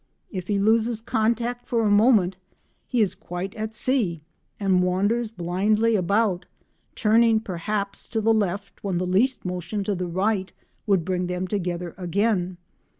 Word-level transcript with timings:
If 0.31 0.47
he 0.47 0.57
loses 0.57 0.99
contact 0.99 1.67
for 1.67 1.83
a 1.85 1.91
moment 1.91 2.35
he 2.87 3.03
is 3.03 3.13
quite 3.13 3.53
at 3.53 3.75
sea 3.75 4.23
and 4.59 4.81
wanders 4.81 5.29
blindly 5.29 5.95
about, 5.95 6.47
turning, 6.95 7.39
perhaps, 7.39 8.07
to 8.07 8.19
the 8.19 8.33
left 8.33 8.83
when 8.83 8.97
the 8.97 9.05
least 9.05 9.45
motion 9.45 9.83
to 9.83 9.93
the 9.93 10.07
right 10.07 10.51
would 10.87 11.05
bring 11.05 11.27
them 11.27 11.47
together 11.47 11.93
again. 11.99 12.57